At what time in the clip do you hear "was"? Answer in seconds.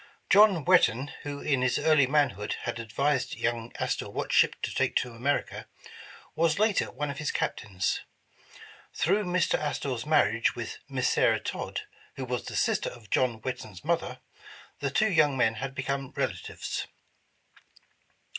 6.33-6.57, 12.25-12.45